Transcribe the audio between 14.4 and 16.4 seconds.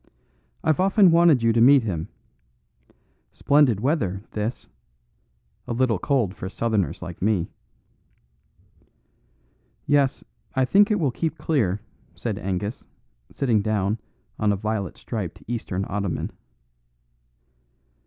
a violet striped Eastern ottoman.